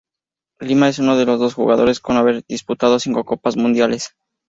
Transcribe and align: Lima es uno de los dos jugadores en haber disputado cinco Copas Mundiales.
Lima 0.59 0.89
es 0.89 0.97
uno 0.97 1.15
de 1.15 1.27
los 1.27 1.39
dos 1.39 1.53
jugadores 1.53 2.01
en 2.07 2.17
haber 2.17 2.43
disputado 2.47 2.97
cinco 2.97 3.23
Copas 3.23 3.55
Mundiales. 3.55 4.15